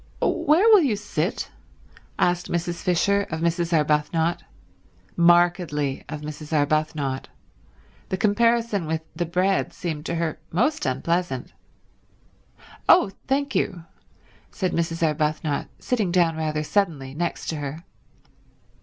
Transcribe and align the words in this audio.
"Where 0.19 0.67
will 0.69 0.81
you 0.81 0.95
sit?" 0.95 1.51
asked 2.17 2.51
Mrs. 2.51 2.81
Fisher 2.81 3.21
of 3.29 3.41
Mrs. 3.41 3.71
Arbuthnot—markedly 3.71 6.05
of 6.09 6.21
Mrs. 6.21 6.51
Arbuthnot; 6.51 7.27
the 8.09 8.17
comparison 8.17 8.87
with 8.87 9.01
the 9.15 9.27
bread 9.27 9.73
seemed 9.73 10.07
to 10.07 10.15
her 10.15 10.39
most 10.51 10.87
unpleasant. 10.87 11.53
"Oh, 12.89 13.11
thank 13.27 13.53
you—" 13.53 13.83
said 14.49 14.71
Mrs. 14.71 15.03
Arbuthnot, 15.05 15.67
sitting 15.77 16.11
down 16.11 16.35
rather 16.35 16.63
suddenly 16.63 17.13
next 17.13 17.45
to 17.49 17.57
her. 17.57 17.83